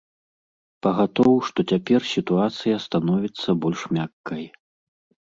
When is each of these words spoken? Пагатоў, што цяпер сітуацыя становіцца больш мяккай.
Пагатоў, 0.85 1.33
што 1.49 1.59
цяпер 1.73 2.01
сітуацыя 2.13 2.77
становіцца 2.85 3.49
больш 3.65 3.79
мяккай. 3.99 4.43